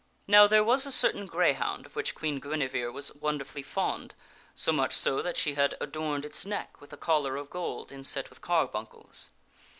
[0.25, 4.15] Now there was a certain greyhound of which Queen Guinevere was wonderfully fond;
[4.55, 7.37] so much so that she had adorned its neck with a collar ~.~.
[7.37, 9.29] of gold inset with carbuncles.